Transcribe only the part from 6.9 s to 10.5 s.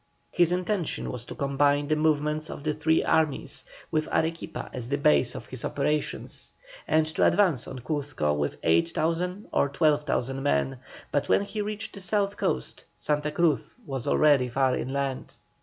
to advance on Cuzco with 8,000 or 12,000